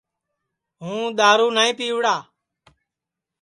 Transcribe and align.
ہُوں 0.81 1.03
دؔارُو 1.17 1.47
نائی 1.55 1.71
پِیوڑا 1.77 2.15